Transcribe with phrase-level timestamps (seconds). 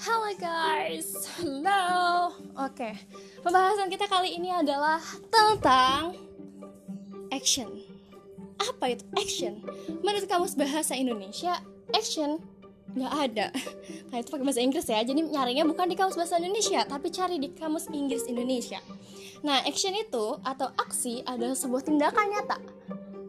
[0.00, 2.32] Halo guys, halo.
[2.56, 2.96] Oke,
[3.44, 4.96] pembahasan kita kali ini adalah
[5.28, 6.16] tentang
[7.28, 7.68] action.
[8.56, 9.60] Apa itu action?
[10.00, 11.60] Menurut kamus bahasa Indonesia,
[11.92, 12.40] action
[12.96, 13.52] nggak ada.
[14.08, 15.04] Nah itu pakai bahasa Inggris ya.
[15.04, 18.80] Jadi nyarinya bukan di kamus bahasa Indonesia, tapi cari di kamus Inggris Indonesia.
[19.44, 22.56] Nah, action itu atau aksi adalah sebuah tindakan nyata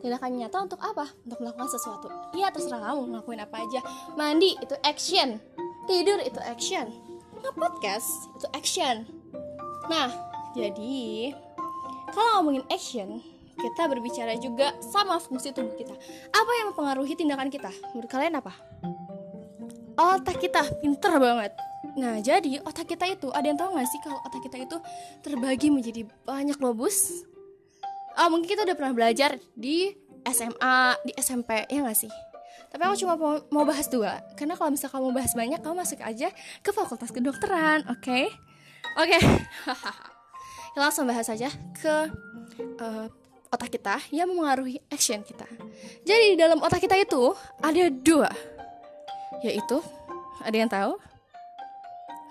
[0.01, 1.05] tindakan nyata untuk apa?
[1.23, 2.09] Untuk melakukan sesuatu.
[2.33, 3.79] Iya terserah kamu ngelakuin apa aja.
[4.17, 5.37] Mandi itu action,
[5.89, 6.89] tidur itu action,
[7.41, 9.05] nge-podcast itu action.
[9.89, 10.09] Nah,
[10.53, 11.31] jadi
[12.11, 13.23] kalau ngomongin action,
[13.57, 15.93] kita berbicara juga sama fungsi tubuh kita.
[16.33, 17.69] Apa yang mempengaruhi tindakan kita?
[17.93, 18.53] Menurut kalian apa?
[19.95, 21.53] Otak kita pinter banget.
[21.97, 24.77] Nah, jadi otak kita itu ada yang tahu gak sih kalau otak kita itu
[25.25, 27.27] terbagi menjadi banyak lobus?
[28.11, 29.95] oh, mungkin kita udah pernah belajar di
[30.27, 32.11] SMA, di SMP, ya gak sih?
[32.71, 33.13] Tapi aku cuma
[33.51, 36.31] mau, bahas dua Karena kalau misalnya kamu bahas banyak Kamu masuk aja
[36.63, 38.25] ke fakultas kedokteran Oke okay?
[38.95, 39.21] Oke okay.
[40.71, 41.95] Kita langsung bahas aja ke
[42.79, 43.05] uh,
[43.51, 45.43] otak kita Yang mengaruhi action kita
[46.07, 48.31] Jadi di dalam otak kita itu Ada dua
[49.43, 49.83] Yaitu
[50.39, 50.95] Ada yang tahu?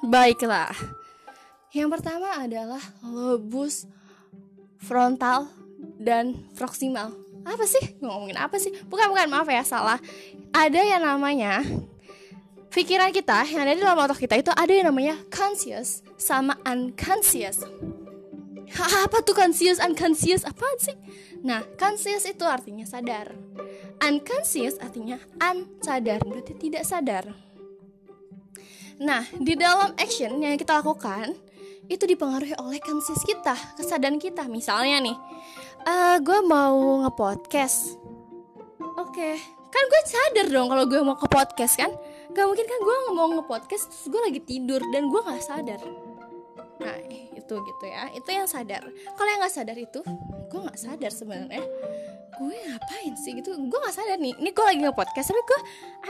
[0.08, 0.72] Baiklah
[1.76, 3.84] Yang pertama adalah lobus
[4.80, 5.52] frontal
[6.00, 7.12] dan proksimal
[7.44, 7.96] apa sih?
[8.00, 8.72] Ngomongin apa sih?
[8.86, 9.98] Bukan bukan maaf ya salah.
[10.52, 11.64] Ada yang namanya
[12.70, 17.66] pikiran kita yang ada di dalam otak kita itu ada yang namanya conscious sama unconscious.
[18.78, 20.46] Apa tuh conscious unconscious?
[20.46, 20.94] Apa sih?
[21.42, 23.34] Nah conscious itu artinya sadar.
[24.00, 27.34] Unconscious artinya unsadar berarti tidak sadar.
[29.02, 31.34] Nah di dalam action yang kita lakukan
[31.90, 34.46] itu dipengaruhi oleh conscious kita kesadaran kita.
[34.46, 35.18] Misalnya nih
[35.86, 37.96] uh, gue mau ngepodcast.
[39.00, 39.14] Oke.
[39.14, 39.36] Okay.
[39.70, 41.94] kan gue sadar dong kalau gue mau ke podcast kan?
[42.34, 45.80] Gak mungkin kan gue mau ngepodcast terus gue lagi tidur dan gue nggak sadar.
[46.82, 46.96] Nah
[47.38, 48.10] itu gitu ya.
[48.10, 48.82] Itu yang sadar.
[48.90, 50.02] Kalau yang nggak sadar itu
[50.50, 51.62] gue nggak sadar sebenarnya.
[52.34, 53.54] Gue ngapain sih gitu?
[53.54, 54.34] Gue nggak sadar nih.
[54.42, 55.60] Ini gue lagi ngepodcast tapi gue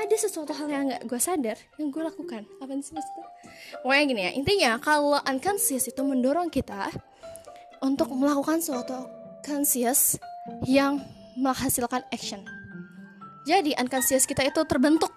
[0.01, 2.49] ada sesuatu hal yang nggak gue sadar yang gue lakukan.
[2.65, 3.29] Apa sih maksudnya?
[3.85, 4.31] Pokoknya gini ya.
[4.33, 6.89] Intinya kalau unconscious itu mendorong kita
[7.85, 10.17] untuk melakukan suatu conscious
[10.67, 11.01] yang
[11.39, 12.43] menghasilkan action.
[13.49, 15.11] Jadi unconscious kita itu terbentuk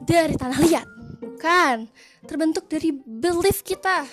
[0.00, 0.88] dari tanah liat,
[1.22, 1.86] bukan
[2.26, 4.04] terbentuk dari belief kita,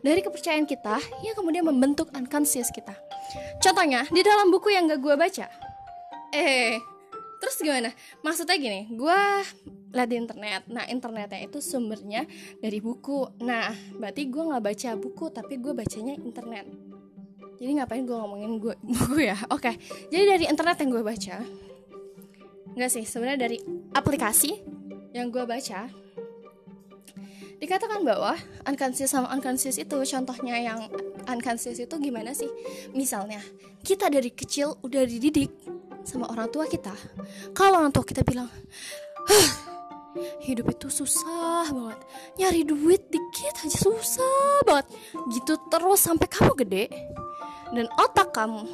[0.00, 2.94] dari kepercayaan kita yang kemudian membentuk unconscious kita.
[3.58, 5.46] Contohnya di dalam buku yang gak gue baca,
[6.30, 6.78] eh
[7.40, 7.90] terus gimana?
[8.22, 9.20] Maksudnya gini, gue
[9.90, 10.62] lihat di internet.
[10.70, 12.24] Nah internetnya itu sumbernya
[12.62, 13.42] dari buku.
[13.42, 16.89] Nah berarti gue nggak baca buku tapi gue bacanya internet
[17.60, 19.36] jadi ngapain gue ngomongin gue buku ya?
[19.52, 19.74] Oke okay.
[20.08, 21.36] jadi dari internet yang gue baca
[22.70, 23.58] nggak sih sebenarnya dari
[23.92, 24.62] aplikasi
[25.12, 25.90] yang gue baca
[27.60, 28.32] dikatakan bahwa
[28.64, 30.88] unconscious sama unconscious itu contohnya yang
[31.28, 32.48] unconscious itu gimana sih?
[32.96, 33.44] Misalnya
[33.84, 35.52] kita dari kecil udah dididik
[36.08, 36.96] sama orang tua kita.
[37.52, 38.48] Kalau orang tua kita bilang
[40.48, 42.00] hidup itu susah banget.
[42.40, 44.96] Nyari duit dikit aja susah banget.
[45.28, 46.88] Gitu terus sampai kamu gede
[47.70, 48.66] dan otak kamu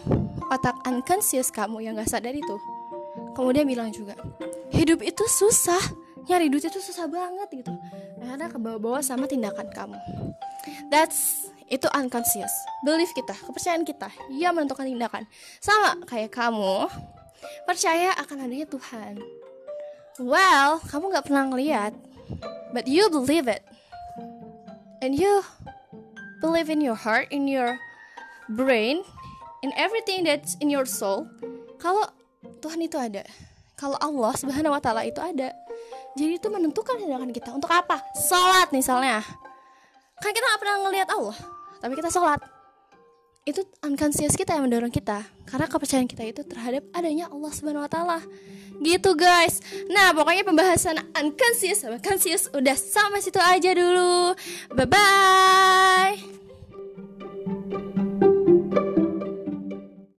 [0.52, 2.56] otak unconscious kamu yang gak sadar itu
[3.36, 4.16] kemudian bilang juga
[4.72, 5.80] hidup itu susah
[6.26, 7.72] nyari duit itu susah banget gitu.
[8.18, 9.98] Karena kebawa-bawa sama tindakan kamu.
[10.90, 12.50] That's itu unconscious.
[12.82, 15.22] Belief kita kepercayaan kita yang menentukan tindakan.
[15.62, 16.90] Sama kayak kamu
[17.62, 19.22] percaya akan adanya Tuhan.
[20.18, 21.94] Well kamu gak pernah ngeliat
[22.74, 23.62] but you believe it.
[24.98, 25.46] And you
[26.42, 27.78] believe in your heart in your
[28.52, 29.02] brain
[29.66, 31.26] in everything that's in your soul
[31.82, 32.06] kalau
[32.62, 33.26] Tuhan itu ada
[33.76, 35.52] kalau Allah subhanahu wa ta'ala itu ada
[36.16, 37.52] jadi itu menentukan tindakan kita.
[37.52, 38.00] Untuk apa?
[38.16, 39.20] Sholat misalnya.
[40.16, 41.36] Kan kita nggak pernah ngelihat Allah
[41.76, 42.40] tapi kita sholat.
[43.46, 47.90] Itu unconscious kita yang mendorong kita karena kepercayaan kita itu terhadap adanya Allah subhanahu wa
[47.92, 48.18] ta'ala.
[48.80, 49.60] Gitu guys.
[49.92, 54.32] Nah pokoknya pembahasan unconscious sama conscious udah sampai situ aja dulu.
[54.72, 56.45] Bye bye